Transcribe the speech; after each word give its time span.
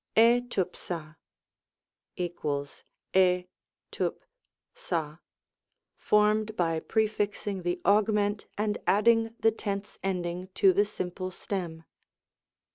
t'Tvip 0.15 0.75
a 0.97 1.15
= 2.29 3.13
{t 3.13 3.19
rvn 3.19 3.45
oa), 4.91 5.19
formed 5.95 6.55
by 6.55 6.79
prefix 6.79 7.45
ing 7.45 7.61
the 7.61 7.79
augment 7.85 8.47
and 8.57 8.79
adding 8.87 9.35
the 9.41 9.51
tense 9.51 9.99
ending 10.01 10.47
to 10.55 10.73
the 10.73 10.85
simple 10.85 11.29
stem. 11.29 11.83